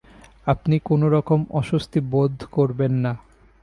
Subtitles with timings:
[0.47, 3.11] আপনি কোনো রকম অস্বস্তি বোধ করবেন না।